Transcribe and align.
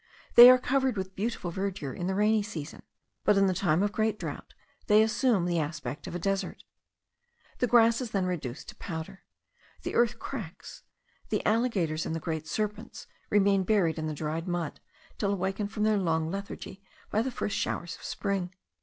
They 0.33 0.49
are 0.49 0.57
covered 0.57 0.97
with 0.97 1.15
beautiful 1.15 1.51
verdure 1.51 1.93
in 1.93 2.07
the 2.07 2.15
rainy 2.15 2.41
season, 2.41 2.81
but 3.23 3.37
in 3.37 3.45
the 3.45 3.53
time 3.53 3.83
of 3.83 3.91
great 3.91 4.17
drought 4.17 4.55
they 4.87 5.03
assume 5.03 5.45
the 5.45 5.59
aspect 5.59 6.07
of 6.07 6.15
a 6.15 6.25
desert. 6.25 6.63
The 7.59 7.67
grass 7.67 8.01
is 8.01 8.09
then 8.09 8.25
reduced 8.25 8.69
to 8.69 8.75
powder; 8.77 9.21
the 9.83 9.93
earth 9.93 10.17
cracks; 10.17 10.81
the 11.29 11.45
alligators 11.45 12.07
and 12.07 12.15
the 12.15 12.19
great 12.19 12.47
serpents 12.47 13.05
remain 13.29 13.61
buried 13.63 13.99
in 13.99 14.07
the 14.07 14.15
dried 14.15 14.47
mud, 14.47 14.79
till 15.19 15.31
awakened 15.31 15.71
from 15.71 15.83
their 15.83 15.99
long 15.99 16.31
lethargy 16.31 16.81
by 17.11 17.21
the 17.21 17.29
first 17.29 17.55
showers 17.55 17.95
of 17.95 18.01
spring. 18.01 18.51